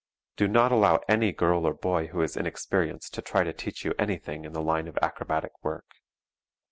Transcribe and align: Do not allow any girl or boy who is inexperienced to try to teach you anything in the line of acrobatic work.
Do 0.35 0.47
not 0.47 0.71
allow 0.71 1.01
any 1.07 1.31
girl 1.31 1.67
or 1.67 1.75
boy 1.75 2.07
who 2.07 2.23
is 2.23 2.35
inexperienced 2.35 3.13
to 3.13 3.21
try 3.21 3.43
to 3.43 3.53
teach 3.53 3.85
you 3.85 3.93
anything 3.99 4.45
in 4.45 4.51
the 4.53 4.59
line 4.63 4.87
of 4.87 4.97
acrobatic 4.99 5.51
work. 5.61 5.97